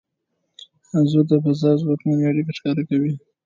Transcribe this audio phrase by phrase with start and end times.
[0.95, 3.13] انځور د فضا او ځمکې اړیکه ښکاره کوي.